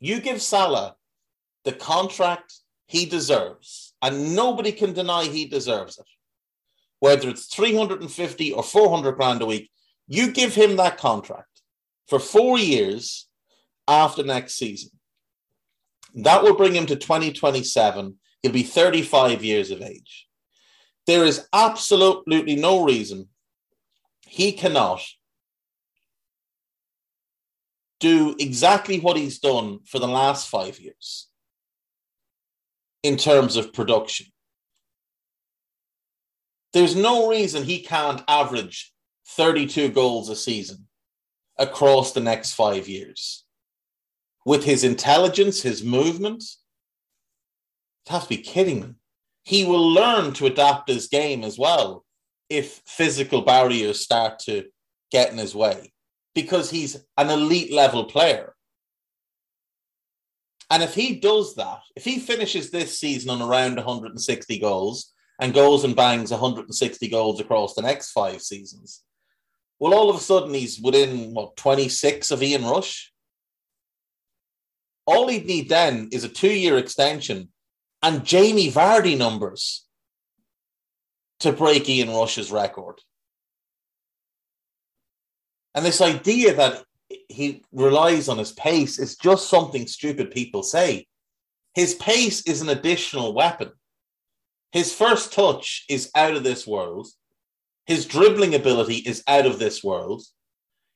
you 0.00 0.20
give 0.20 0.40
Salah 0.40 0.96
the 1.64 1.72
contract 1.72 2.54
he 2.86 3.04
deserves, 3.04 3.94
and 4.00 4.34
nobody 4.34 4.72
can 4.72 4.92
deny 4.92 5.24
he 5.24 5.46
deserves 5.46 5.98
it. 5.98 6.06
Whether 7.00 7.28
it's 7.28 7.46
350 7.46 8.52
or 8.52 8.62
400 8.62 9.12
grand 9.12 9.42
a 9.42 9.46
week, 9.46 9.70
you 10.06 10.32
give 10.32 10.54
him 10.54 10.76
that 10.76 10.96
contract 10.96 11.62
for 12.06 12.18
four 12.18 12.58
years 12.58 13.28
after 13.86 14.22
next 14.22 14.54
season. 14.54 14.90
That 16.14 16.42
will 16.42 16.56
bring 16.56 16.74
him 16.74 16.86
to 16.86 16.96
2027. 16.96 18.16
He'll 18.42 18.52
be 18.52 18.62
35 18.62 19.44
years 19.44 19.70
of 19.70 19.82
age. 19.82 20.27
There 21.08 21.24
is 21.24 21.48
absolutely 21.54 22.54
no 22.54 22.84
reason 22.84 23.30
he 24.26 24.52
cannot 24.52 25.00
do 27.98 28.36
exactly 28.38 29.00
what 29.00 29.16
he's 29.16 29.38
done 29.38 29.78
for 29.86 29.98
the 30.00 30.06
last 30.06 30.50
five 30.50 30.78
years 30.78 31.28
in 33.02 33.16
terms 33.16 33.56
of 33.56 33.72
production. 33.72 34.26
There's 36.74 36.94
no 36.94 37.30
reason 37.30 37.64
he 37.64 37.80
can't 37.80 38.22
average 38.28 38.92
32 39.28 39.88
goals 39.88 40.28
a 40.28 40.36
season 40.36 40.88
across 41.58 42.12
the 42.12 42.20
next 42.20 42.52
five 42.52 42.86
years 42.86 43.46
with 44.44 44.64
his 44.64 44.84
intelligence, 44.84 45.62
his 45.62 45.82
movement. 45.82 46.44
You 48.06 48.12
have 48.12 48.24
to 48.24 48.28
be 48.28 48.36
kidding 48.36 48.80
me. 48.80 48.97
He 49.48 49.64
will 49.64 49.94
learn 49.94 50.34
to 50.34 50.44
adapt 50.44 50.90
his 50.90 51.08
game 51.08 51.42
as 51.42 51.58
well 51.58 52.04
if 52.50 52.82
physical 52.84 53.40
barriers 53.40 53.98
start 53.98 54.40
to 54.40 54.66
get 55.10 55.32
in 55.32 55.38
his 55.38 55.54
way 55.54 55.90
because 56.34 56.68
he's 56.68 57.02
an 57.16 57.30
elite 57.30 57.72
level 57.72 58.04
player. 58.04 58.54
And 60.70 60.82
if 60.82 60.94
he 60.94 61.14
does 61.14 61.54
that, 61.54 61.80
if 61.96 62.04
he 62.04 62.18
finishes 62.18 62.70
this 62.70 63.00
season 63.00 63.30
on 63.30 63.40
around 63.40 63.76
160 63.76 64.58
goals 64.58 65.14
and 65.40 65.54
goes 65.54 65.82
and 65.82 65.96
bangs 65.96 66.30
160 66.30 67.08
goals 67.08 67.40
across 67.40 67.72
the 67.72 67.80
next 67.80 68.10
five 68.10 68.42
seasons, 68.42 69.02
well, 69.78 69.94
all 69.94 70.10
of 70.10 70.16
a 70.16 70.20
sudden 70.20 70.52
he's 70.52 70.78
within 70.78 71.32
what 71.32 71.56
26 71.56 72.30
of 72.32 72.42
Ian 72.42 72.66
Rush. 72.66 73.14
All 75.06 75.26
he'd 75.26 75.46
need 75.46 75.70
then 75.70 76.10
is 76.12 76.24
a 76.24 76.28
two 76.28 76.52
year 76.52 76.76
extension 76.76 77.48
and 78.02 78.24
Jamie 78.24 78.70
Vardy 78.70 79.16
numbers 79.16 79.84
to 81.40 81.52
break 81.52 81.88
Ian 81.88 82.10
Rush's 82.10 82.50
record. 82.50 83.00
And 85.74 85.84
this 85.84 86.00
idea 86.00 86.54
that 86.54 86.84
he 87.28 87.62
relies 87.72 88.28
on 88.28 88.38
his 88.38 88.52
pace 88.52 88.98
is 88.98 89.16
just 89.16 89.48
something 89.48 89.86
stupid 89.86 90.30
people 90.30 90.62
say. 90.62 91.06
His 91.74 91.94
pace 91.94 92.42
is 92.42 92.60
an 92.60 92.68
additional 92.68 93.34
weapon. 93.34 93.70
His 94.72 94.92
first 94.92 95.32
touch 95.32 95.84
is 95.88 96.10
out 96.14 96.34
of 96.34 96.42
this 96.42 96.66
world. 96.66 97.08
His 97.86 98.04
dribbling 98.04 98.54
ability 98.54 98.96
is 98.96 99.22
out 99.26 99.46
of 99.46 99.58
this 99.58 99.82
world. 99.82 100.22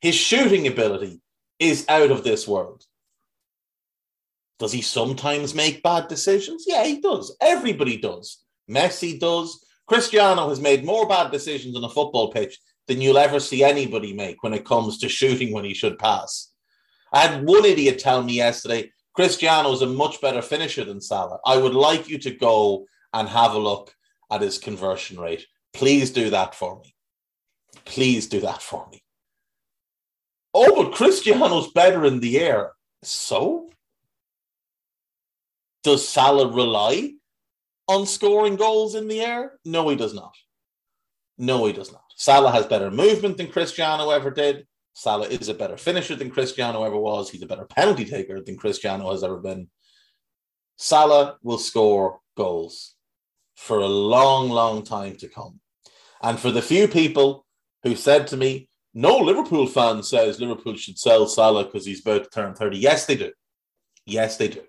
His 0.01 0.15
shooting 0.15 0.67
ability 0.67 1.21
is 1.59 1.85
out 1.87 2.11
of 2.11 2.23
this 2.23 2.47
world. 2.47 2.83
Does 4.63 4.71
he 4.71 4.81
sometimes 4.81 5.53
make 5.53 5.83
bad 5.83 6.07
decisions? 6.07 6.63
Yeah, 6.65 6.85
he 6.85 7.01
does. 7.01 7.35
Everybody 7.41 7.97
does. 7.97 8.45
Messi 8.71 9.19
does. 9.19 9.61
Cristiano 9.87 10.47
has 10.47 10.61
made 10.61 10.85
more 10.85 11.05
bad 11.05 11.31
decisions 11.31 11.75
on 11.75 11.83
a 11.83 11.89
football 11.89 12.31
pitch 12.31 12.57
than 12.87 13.01
you'll 13.01 13.17
ever 13.17 13.41
see 13.41 13.61
anybody 13.61 14.13
make 14.13 14.41
when 14.41 14.53
it 14.53 14.63
comes 14.63 14.99
to 14.99 15.09
shooting 15.09 15.51
when 15.51 15.65
he 15.65 15.73
should 15.73 15.99
pass. 15.99 16.53
I 17.11 17.27
had 17.27 17.45
one 17.45 17.65
idiot 17.65 17.99
tell 17.99 18.23
me 18.23 18.35
yesterday 18.35 18.93
Cristiano 19.13 19.69
is 19.73 19.81
a 19.81 19.85
much 19.85 20.21
better 20.21 20.41
finisher 20.41 20.85
than 20.85 21.01
Salah. 21.01 21.39
I 21.45 21.57
would 21.57 21.75
like 21.75 22.07
you 22.07 22.17
to 22.19 22.31
go 22.31 22.85
and 23.11 23.27
have 23.27 23.55
a 23.55 23.59
look 23.59 23.93
at 24.31 24.39
his 24.39 24.59
conversion 24.59 25.19
rate. 25.19 25.45
Please 25.73 26.09
do 26.09 26.29
that 26.29 26.55
for 26.55 26.79
me. 26.79 26.95
Please 27.83 28.27
do 28.27 28.39
that 28.39 28.61
for 28.61 28.87
me. 28.93 29.03
Oh, 30.53 30.85
but 30.85 30.93
Cristiano's 30.93 31.69
better 31.73 32.05
in 32.05 32.21
the 32.21 32.39
air. 32.39 32.71
So? 33.03 33.62
Does 35.83 36.07
Salah 36.07 36.51
rely 36.51 37.11
on 37.87 38.05
scoring 38.05 38.55
goals 38.55 38.95
in 38.95 39.07
the 39.07 39.21
air? 39.21 39.59
No, 39.65 39.89
he 39.89 39.95
does 39.95 40.13
not. 40.13 40.33
No, 41.37 41.65
he 41.65 41.73
does 41.73 41.91
not. 41.91 42.03
Salah 42.15 42.51
has 42.51 42.65
better 42.65 42.91
movement 42.91 43.37
than 43.37 43.47
Cristiano 43.47 44.09
ever 44.11 44.31
did. 44.31 44.65
Salah 44.93 45.27
is 45.27 45.49
a 45.49 45.53
better 45.53 45.75
finisher 45.75 46.15
than 46.15 46.29
Cristiano 46.29 46.83
ever 46.83 46.97
was. 46.97 47.29
He's 47.29 47.41
a 47.41 47.47
better 47.47 47.65
penalty 47.65 48.05
taker 48.05 48.39
than 48.41 48.57
Cristiano 48.57 49.11
has 49.11 49.23
ever 49.23 49.37
been. 49.37 49.67
Salah 50.77 51.37
will 51.41 51.57
score 51.57 52.19
goals 52.37 52.95
for 53.55 53.79
a 53.79 53.87
long, 53.87 54.49
long 54.49 54.83
time 54.83 55.15
to 55.17 55.27
come. 55.27 55.59
And 56.21 56.39
for 56.39 56.51
the 56.51 56.61
few 56.61 56.87
people 56.87 57.45
who 57.83 57.95
said 57.95 58.27
to 58.27 58.37
me, 58.37 58.69
no 58.93 59.17
Liverpool 59.17 59.65
fan 59.65 60.03
says 60.03 60.39
Liverpool 60.39 60.75
should 60.75 60.99
sell 60.99 61.27
Salah 61.27 61.65
because 61.65 61.85
he's 61.85 62.01
about 62.01 62.23
to 62.25 62.29
turn 62.29 62.53
30. 62.53 62.77
Yes, 62.77 63.05
they 63.05 63.15
do. 63.15 63.31
Yes, 64.05 64.37
they 64.37 64.47
do. 64.47 64.61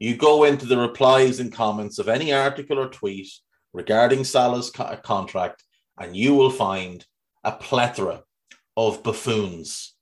You 0.00 0.16
go 0.16 0.44
into 0.44 0.64
the 0.64 0.78
replies 0.78 1.40
and 1.40 1.52
comments 1.52 1.98
of 1.98 2.08
any 2.08 2.32
article 2.32 2.78
or 2.78 2.88
tweet 2.88 3.28
regarding 3.74 4.24
Salah's 4.24 4.70
co- 4.70 4.96
contract, 4.96 5.62
and 5.98 6.16
you 6.16 6.34
will 6.34 6.50
find 6.50 7.04
a 7.44 7.52
plethora 7.52 8.22
of 8.78 9.02
buffoons, 9.02 9.94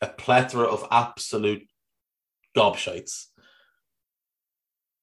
a 0.00 0.08
plethora 0.08 0.66
of 0.66 0.86
absolute 0.90 1.68
gobshites 2.56 3.26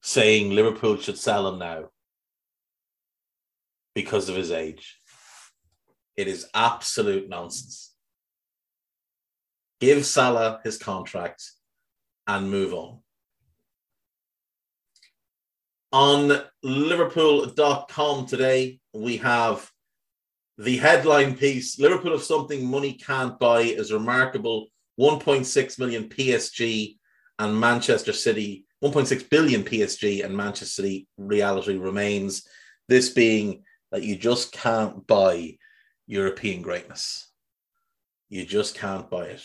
saying 0.02 0.52
Liverpool 0.52 0.98
should 0.98 1.18
sell 1.18 1.48
him 1.48 1.58
now 1.58 1.86
because 3.96 4.28
of 4.28 4.36
his 4.36 4.52
age. 4.52 5.00
It 6.18 6.28
is 6.28 6.48
absolute 6.54 7.30
nonsense. 7.30 7.94
Give 9.80 10.06
Salah 10.06 10.60
his 10.66 10.78
contract 10.78 11.44
and 12.28 12.52
move 12.52 12.74
on. 12.74 13.00
On 15.96 16.30
Liverpool.com 16.62 18.26
today, 18.26 18.82
we 18.94 19.16
have 19.16 19.72
the 20.58 20.76
headline 20.76 21.38
piece 21.38 21.80
Liverpool 21.80 22.12
of 22.12 22.22
something 22.22 22.70
money 22.70 22.92
can't 22.92 23.40
buy 23.40 23.62
is 23.62 23.94
remarkable 23.94 24.68
1.6 25.00 25.80
million 25.80 26.10
PSG 26.10 26.98
and 27.40 27.58
Manchester 27.58 28.12
City, 28.12 28.66
1.6 28.84 29.30
billion 29.30 29.64
PSG 29.64 30.26
and 30.26 30.36
Manchester 30.36 30.66
City 30.66 31.08
reality 31.18 31.78
remains. 31.78 32.46
This 32.90 33.08
being 33.08 33.64
that 33.94 34.04
you 34.04 34.18
just 34.18 34.52
can't 34.52 35.08
buy 35.08 35.56
European 36.08 36.62
greatness. 36.62 37.32
You 38.28 38.46
just 38.46 38.76
can't 38.76 39.10
buy 39.10 39.28
it. 39.28 39.44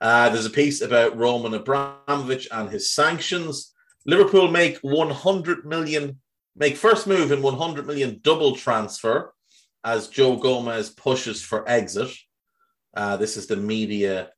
Uh, 0.00 0.30
there's 0.30 0.46
a 0.46 0.50
piece 0.50 0.80
about 0.80 1.18
Roman 1.18 1.52
Abramovich 1.52 2.48
and 2.50 2.70
his 2.70 2.90
sanctions. 2.90 3.71
Liverpool 4.06 4.50
make 4.50 4.78
100 4.78 5.64
million, 5.64 6.20
make 6.56 6.76
first 6.76 7.06
move 7.06 7.32
in 7.32 7.42
100 7.42 7.86
million 7.86 8.20
double 8.22 8.56
transfer 8.56 9.32
as 9.84 10.08
Joe 10.08 10.36
Gomez 10.36 10.90
pushes 10.90 11.42
for 11.42 11.68
exit. 11.68 12.10
Uh, 12.94 13.16
this 13.16 13.36
is 13.36 13.46
the 13.46 13.56
media 13.56 14.30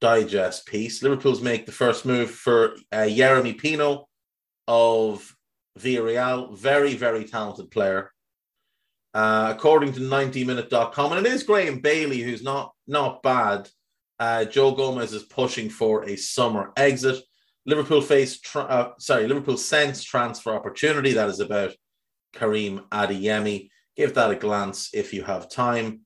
digest 0.00 0.66
piece. 0.66 1.02
Liverpool's 1.02 1.40
make 1.40 1.66
the 1.66 1.72
first 1.72 2.04
move 2.04 2.30
for 2.30 2.74
uh, 2.92 3.06
Yeremy 3.06 3.56
Pino 3.58 4.08
of 4.66 5.34
Villarreal. 5.78 6.56
Very, 6.56 6.94
very 6.94 7.24
talented 7.24 7.70
player. 7.70 8.10
Uh, 9.12 9.52
according 9.54 9.92
to 9.92 10.00
90minute.com, 10.00 11.12
and 11.12 11.24
it 11.24 11.32
is 11.32 11.44
Graham 11.44 11.78
Bailey 11.78 12.20
who's 12.20 12.42
not 12.42 12.72
not 12.88 13.22
bad. 13.22 13.68
Uh, 14.18 14.44
Joe 14.44 14.72
Gomez 14.72 15.12
is 15.12 15.22
pushing 15.22 15.68
for 15.70 16.04
a 16.04 16.16
summer 16.16 16.72
exit. 16.76 17.22
Liverpool 17.66 18.02
face, 18.02 18.40
tra- 18.40 18.62
uh, 18.62 18.92
sorry, 18.98 19.26
Liverpool 19.26 19.56
sense 19.56 20.02
transfer 20.02 20.54
opportunity. 20.54 21.12
That 21.12 21.30
is 21.30 21.40
about 21.40 21.74
Karim 22.32 22.82
Adeyemi. 22.92 23.70
Give 23.96 24.12
that 24.14 24.30
a 24.30 24.36
glance 24.36 24.90
if 24.92 25.14
you 25.14 25.22
have 25.24 25.48
time. 25.48 26.00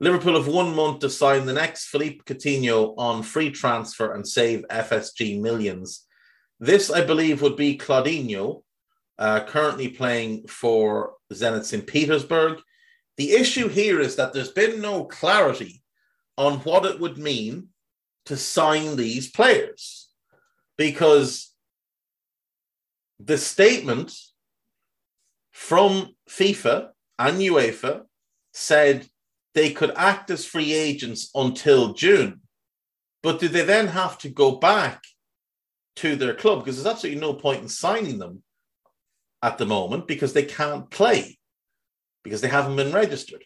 Liverpool 0.00 0.34
have 0.34 0.52
one 0.52 0.74
month 0.74 1.00
to 1.00 1.10
sign 1.10 1.46
the 1.46 1.52
next 1.52 1.86
Philippe 1.86 2.20
Coutinho 2.26 2.94
on 2.98 3.22
free 3.22 3.50
transfer 3.50 4.12
and 4.12 4.26
save 4.26 4.64
FSG 4.70 5.40
millions. 5.40 6.06
This, 6.60 6.90
I 6.90 7.04
believe, 7.04 7.42
would 7.42 7.56
be 7.56 7.78
Claudinho, 7.78 8.62
uh, 9.18 9.40
currently 9.44 9.88
playing 9.88 10.46
for 10.46 11.14
Zenit 11.32 11.64
St. 11.64 11.86
Petersburg. 11.86 12.58
The 13.16 13.32
issue 13.32 13.68
here 13.68 14.00
is 14.00 14.16
that 14.16 14.32
there's 14.32 14.50
been 14.50 14.80
no 14.80 15.04
clarity 15.04 15.82
on 16.36 16.58
what 16.60 16.84
it 16.84 17.00
would 17.00 17.16
mean 17.16 17.68
to 18.26 18.36
sign 18.36 18.96
these 18.96 19.30
players 19.30 20.03
because 20.76 21.52
the 23.20 23.38
statement 23.38 24.12
from 25.52 26.14
FIFA 26.28 26.88
and 27.18 27.38
UEFA 27.38 28.02
said 28.52 29.06
they 29.54 29.72
could 29.72 29.92
act 29.96 30.30
as 30.30 30.44
free 30.44 30.72
agents 30.72 31.30
until 31.34 31.94
June. 31.94 32.40
But 33.22 33.40
do 33.40 33.48
they 33.48 33.64
then 33.64 33.86
have 33.88 34.18
to 34.18 34.28
go 34.28 34.56
back 34.56 35.02
to 35.96 36.16
their 36.16 36.34
club? 36.34 36.60
Because 36.60 36.76
there's 36.76 36.92
absolutely 36.92 37.20
no 37.20 37.34
point 37.34 37.62
in 37.62 37.68
signing 37.68 38.18
them 38.18 38.42
at 39.42 39.58
the 39.58 39.66
moment 39.66 40.08
because 40.08 40.32
they 40.32 40.44
can't 40.44 40.90
play 40.90 41.38
because 42.22 42.40
they 42.40 42.48
haven't 42.48 42.76
been 42.76 42.92
registered. 42.92 43.44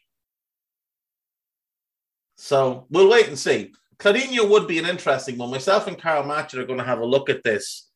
So 2.37 2.87
we'll 2.89 3.11
wait 3.11 3.29
and 3.29 3.39
see. 3.39 3.73
Claudinho 3.99 4.49
would 4.49 4.69
be 4.69 4.79
an 4.79 4.87
interesting 4.87 5.39
one. 5.39 5.51
Myself 5.51 5.87
and 5.87 6.01
Carl 6.01 6.23
Matchett 6.23 6.59
are 6.59 6.67
going 6.67 6.79
to 6.79 6.85
have 6.85 7.01
a 7.01 7.07
look 7.07 7.29
at 7.29 7.43
this 7.43 7.89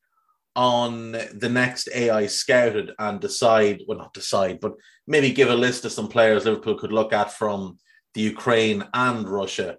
on 0.54 1.12
the 1.12 1.48
next 1.48 1.88
AI 1.94 2.26
scouted 2.26 2.92
and 2.98 3.20
decide, 3.20 3.82
well, 3.86 3.98
not 3.98 4.12
decide, 4.12 4.60
but 4.60 4.74
maybe 5.06 5.32
give 5.32 5.48
a 5.48 5.54
list 5.54 5.84
of 5.84 5.92
some 5.92 6.08
players 6.08 6.44
Liverpool 6.44 6.74
could 6.74 6.92
look 6.92 7.12
at 7.12 7.32
from 7.32 7.78
the 8.14 8.20
Ukraine 8.20 8.84
and 8.92 9.28
Russia 9.28 9.78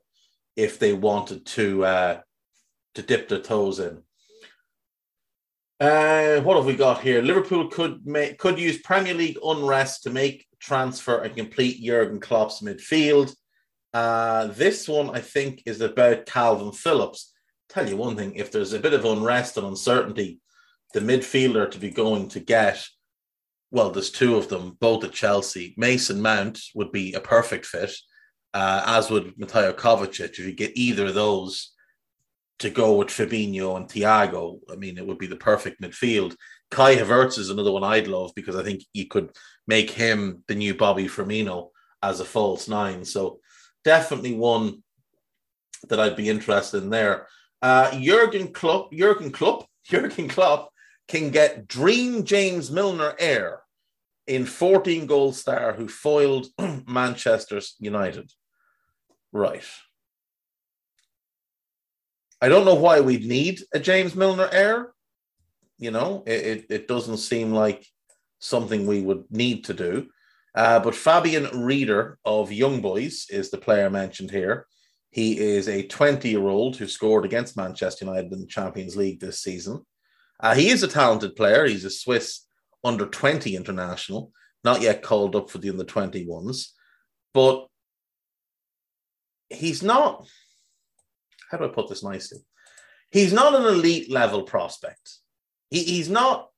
if 0.56 0.80
they 0.80 0.94
wanted 0.94 1.46
to 1.46 1.86
uh, 1.86 2.20
to 2.96 3.01
dip 3.01 3.27
their 3.27 3.39
toes 3.39 3.80
in. 3.80 4.01
Uh, 5.80 6.39
what 6.42 6.56
have 6.56 6.65
we 6.65 6.75
got 6.75 7.01
here? 7.01 7.22
Liverpool 7.22 7.68
could 7.68 8.06
make 8.06 8.38
could 8.38 8.60
use 8.60 8.82
Premier 8.82 9.13
League 9.13 9.38
unrest 9.44 10.03
to 10.03 10.10
make 10.10 10.48
transfer 10.60 11.22
and 11.22 11.36
complete 11.36 11.84
Jurgen 11.84 12.20
Klopp's 12.20 12.62
midfield. 12.62 13.36
Uh, 13.93 14.47
this 14.47 14.88
one, 14.88 15.12
I 15.12 15.19
think, 15.19 15.63
is 15.65 15.81
about 15.81 16.25
Kalvin 16.25 16.75
Phillips. 16.75 17.31
Tell 17.69 17.88
you 17.88 17.97
one 17.97 18.15
thing: 18.15 18.35
if 18.35 18.51
there's 18.51 18.73
a 18.73 18.79
bit 18.79 18.93
of 18.93 19.05
unrest 19.05 19.57
and 19.57 19.67
uncertainty, 19.67 20.39
the 20.93 21.00
midfielder 21.00 21.69
to 21.71 21.79
be 21.79 21.89
going 21.89 22.29
to 22.29 22.39
get, 22.39 22.83
well, 23.71 23.89
there's 23.89 24.12
two 24.12 24.35
of 24.35 24.50
them, 24.50 24.77
both 24.79 25.03
at 25.03 25.12
Chelsea. 25.12 25.73
Mason 25.77 26.21
Mount 26.21 26.59
would 26.75 26.91
be 26.91 27.13
a 27.13 27.19
perfect 27.19 27.65
fit, 27.65 27.91
uh, 28.53 28.84
as 28.86 29.10
would 29.10 29.38
Mateo 29.38 29.73
Kovacic. 29.73 30.32
If 30.32 30.39
you 30.39 30.53
get 30.53 30.71
either 30.75 31.08
of 31.08 31.15
those 31.15 31.71
to 32.60 32.69
go 32.69 32.95
with 32.95 33.08
Fabinho 33.10 33.75
and 33.75 33.88
Thiago, 33.88 34.60
I 34.71 34.75
mean, 34.75 34.97
it 34.97 35.06
would 35.06 35.17
be 35.17 35.27
the 35.27 35.36
perfect 35.36 35.82
midfield. 35.82 36.36
Kai 36.69 36.95
Havertz 36.95 37.38
is 37.38 37.49
another 37.49 37.71
one 37.71 37.84
I'd 37.84 38.08
love 38.08 38.32
because 38.36 38.56
I 38.56 38.63
think 38.63 38.84
you 38.93 39.08
could 39.08 39.32
make 39.67 39.89
him 39.89 40.43
the 40.47 40.56
new 40.56 40.73
Bobby 40.73 41.06
Firmino 41.06 41.69
as 42.01 42.19
a 42.19 42.25
false 42.25 42.67
nine. 42.67 43.06
So 43.06 43.39
definitely 43.84 44.34
one 44.34 44.84
that 45.89 46.00
I'd 46.00 46.15
be 46.15 46.30
interested 46.30 46.84
in 46.84 46.89
there. 46.89 47.28
Uh, 47.62 47.98
Jurgen 48.00 48.52
Klopp, 48.52 48.91
Jurgen 48.91 49.32
Klopp, 49.32 49.67
Jurgen 49.86 50.28
Klopp 50.28 50.69
can 51.08 51.32
get 51.32 51.67
Dream 51.67 52.24
James 52.24 52.72
Milner 52.72 53.13
heir 53.19 53.62
in 54.28 54.46
14 54.46 55.06
goal 55.06 55.34
star 55.34 55.74
who 55.74 55.88
foiled 55.88 56.48
Manchester 56.88 57.60
United. 57.80 58.32
Right. 59.32 59.63
I 62.41 62.50
don't 62.50 62.65
know 62.65 62.76
why 62.76 63.00
we'd 63.00 63.26
need 63.26 63.62
a 63.74 63.80
James 63.80 64.15
Milner 64.15 64.50
heir. 64.52 64.93
You 65.78 65.91
know, 65.91 66.24
it, 66.26 66.46
it, 66.46 66.65
it 66.69 66.88
doesn't 66.88 67.17
seem 67.17 67.52
like 67.52 67.86
something 68.39 68.86
we 68.86 69.02
would 69.02 69.26
need 69.30 69.65
to 69.65 69.74
do. 69.74 70.10
Uh, 70.56 70.80
but 70.80 70.96
Fabian 70.96 71.46
Rieder 71.46 72.16
of 72.26 72.52
Young 72.52 72.82
Boys 72.82 73.26
is 73.30 73.50
the 73.50 73.58
player 73.58 73.89
mentioned 73.89 74.32
here. 74.32 74.68
He 75.10 75.39
is 75.39 75.68
a 75.68 75.88
20 75.88 76.30
year 76.30 76.48
old 76.48 76.76
who 76.76 76.88
scored 76.88 77.26
against 77.26 77.58
Manchester 77.58 78.06
United 78.06 78.32
in 78.32 78.42
the 78.42 78.48
Champions 78.48 78.96
League 78.96 79.20
this 79.20 79.42
season. 79.42 79.86
Uh, 80.39 80.56
he 80.56 80.70
is 80.70 80.84
a 80.84 80.88
talented 80.88 81.36
player. 81.36 81.66
He's 81.66 81.86
a 81.86 81.89
Swiss 81.89 82.48
under 82.84 83.06
20 83.06 83.56
international, 83.56 84.32
not 84.63 84.82
yet 84.82 85.02
called 85.02 85.36
up 85.36 85.50
for 85.50 85.58
the 85.58 85.70
under 85.70 85.84
21s. 85.84 86.70
But 87.34 87.68
he's 89.50 89.82
not, 89.82 90.28
how 91.50 91.58
do 91.58 91.66
I 91.66 91.70
put 91.70 91.89
this 91.89 92.04
nicely? 92.04 92.39
He's 93.12 93.34
not 93.34 93.56
an 93.56 93.66
elite 93.66 94.12
level 94.12 94.44
prospect. 94.44 95.18
He, 95.70 95.84
he's 95.84 96.10
not 96.10 96.50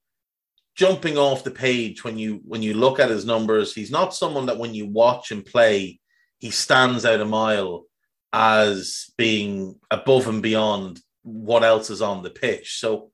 jumping 0.75 1.17
off 1.17 1.43
the 1.43 1.51
page 1.51 2.03
when 2.03 2.17
you 2.17 2.41
when 2.45 2.61
you 2.61 2.73
look 2.73 2.99
at 2.99 3.09
his 3.09 3.25
numbers. 3.25 3.73
He's 3.73 3.91
not 3.91 4.13
someone 4.13 4.45
that 4.47 4.57
when 4.57 4.73
you 4.73 4.87
watch 4.87 5.31
him 5.31 5.41
play, 5.41 5.99
he 6.39 6.51
stands 6.51 7.05
out 7.05 7.21
a 7.21 7.25
mile 7.25 7.85
as 8.33 9.09
being 9.17 9.79
above 9.89 10.27
and 10.27 10.43
beyond 10.43 10.99
what 11.23 11.63
else 11.63 11.89
is 11.89 12.01
on 12.01 12.21
the 12.21 12.29
pitch. 12.29 12.79
So 12.79 13.11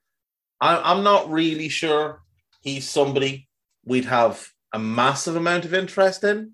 I, 0.60 0.91
I'm 0.91 1.04
not 1.04 1.32
really 1.32 1.69
sure 1.69 2.24
he's 2.62 2.89
somebody 2.89 3.47
we'd 3.86 4.06
have 4.06 4.47
a 4.74 4.80
massive 4.80 5.36
amount 5.36 5.65
of 5.65 5.74
interest 5.74 6.24
in. 6.24 6.54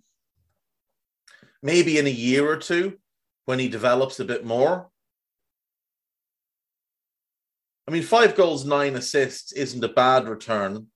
Maybe 1.63 1.97
in 1.97 2.05
a 2.05 2.11
year 2.11 2.49
or 2.49 2.57
two 2.57 2.97
when 3.45 3.59
he 3.59 3.69
develops 3.69 4.19
a 4.19 4.25
bit 4.25 4.45
more. 4.45 4.89
I 7.87 7.91
mean, 7.91 8.03
five 8.03 8.35
goals, 8.35 8.65
nine 8.65 8.97
assists 8.97 9.53
isn't 9.53 9.83
a 9.83 9.87
bad 9.87 10.27
return 10.27 10.87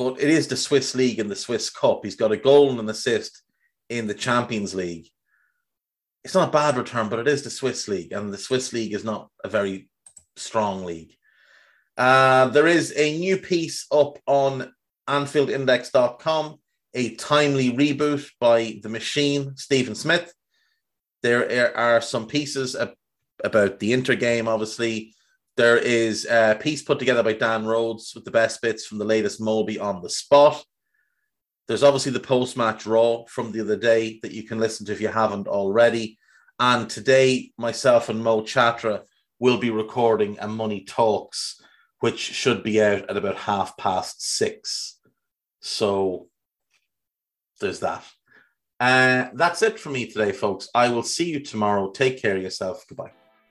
but 0.00 0.18
it 0.18 0.30
is 0.30 0.48
the 0.48 0.56
Swiss 0.56 0.94
League 0.94 1.18
and 1.18 1.30
the 1.30 1.36
Swiss 1.36 1.68
Cup. 1.68 2.00
He's 2.04 2.16
got 2.16 2.32
a 2.32 2.36
goal 2.38 2.70
and 2.70 2.80
an 2.80 2.88
assist 2.88 3.42
in 3.90 4.06
the 4.06 4.14
Champions 4.14 4.74
League. 4.74 5.06
It's 6.24 6.32
not 6.32 6.48
a 6.48 6.52
bad 6.52 6.78
return, 6.78 7.10
but 7.10 7.18
it 7.18 7.28
is 7.28 7.42
the 7.42 7.50
Swiss 7.50 7.86
League, 7.86 8.10
and 8.12 8.32
the 8.32 8.38
Swiss 8.38 8.72
League 8.72 8.94
is 8.94 9.04
not 9.04 9.28
a 9.44 9.48
very 9.50 9.90
strong 10.36 10.86
league. 10.86 11.12
Uh, 11.98 12.46
there 12.46 12.66
is 12.66 12.94
a 12.96 13.18
new 13.18 13.36
piece 13.36 13.84
up 13.92 14.16
on 14.24 14.72
AnfieldIndex.com, 15.06 16.56
a 16.94 17.14
timely 17.16 17.70
reboot 17.70 18.26
by 18.40 18.80
the 18.82 18.88
machine, 18.88 19.54
Stephen 19.56 19.94
Smith. 19.94 20.32
There 21.22 21.76
are 21.76 22.00
some 22.00 22.26
pieces 22.26 22.74
about 23.44 23.78
the 23.80 23.92
Inter 23.92 24.14
game, 24.14 24.48
obviously, 24.48 25.14
there 25.60 25.76
is 25.76 26.24
a 26.24 26.56
piece 26.58 26.80
put 26.80 26.98
together 26.98 27.22
by 27.22 27.34
Dan 27.34 27.66
Rhodes 27.66 28.14
with 28.14 28.24
the 28.24 28.30
best 28.30 28.62
bits 28.62 28.86
from 28.86 28.96
the 28.96 29.04
latest 29.04 29.42
Moby 29.42 29.78
on 29.78 30.00
the 30.00 30.08
spot. 30.08 30.64
There's 31.68 31.82
obviously 31.82 32.12
the 32.12 32.20
post 32.20 32.56
match 32.56 32.86
Raw 32.86 33.24
from 33.28 33.52
the 33.52 33.60
other 33.60 33.76
day 33.76 34.20
that 34.22 34.32
you 34.32 34.44
can 34.44 34.58
listen 34.58 34.86
to 34.86 34.92
if 34.92 35.02
you 35.02 35.08
haven't 35.08 35.48
already. 35.48 36.18
And 36.58 36.88
today, 36.88 37.52
myself 37.58 38.08
and 38.08 38.24
Mo 38.24 38.40
Chatra 38.40 39.02
will 39.38 39.58
be 39.58 39.68
recording 39.68 40.38
a 40.40 40.48
Money 40.48 40.82
Talks, 40.84 41.60
which 41.98 42.18
should 42.18 42.62
be 42.62 42.82
out 42.82 43.10
at 43.10 43.18
about 43.18 43.36
half 43.36 43.76
past 43.76 44.22
six. 44.22 44.98
So 45.60 46.28
there's 47.60 47.80
that. 47.80 48.02
Uh, 48.80 49.28
that's 49.34 49.60
it 49.60 49.78
for 49.78 49.90
me 49.90 50.06
today, 50.06 50.32
folks. 50.32 50.70
I 50.74 50.88
will 50.88 51.02
see 51.02 51.28
you 51.28 51.40
tomorrow. 51.40 51.90
Take 51.90 52.22
care 52.22 52.38
of 52.38 52.42
yourself. 52.42 52.86
Goodbye. 52.88 53.12